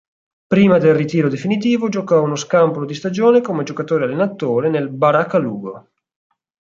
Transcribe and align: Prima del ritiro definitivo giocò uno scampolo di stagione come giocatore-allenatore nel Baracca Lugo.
Prima 0.47 0.79
del 0.79 0.95
ritiro 0.95 1.29
definitivo 1.29 1.87
giocò 1.87 2.23
uno 2.23 2.35
scampolo 2.35 2.87
di 2.87 2.95
stagione 2.95 3.39
come 3.39 3.61
giocatore-allenatore 3.61 4.67
nel 4.67 4.89
Baracca 4.89 5.37
Lugo. 5.37 5.89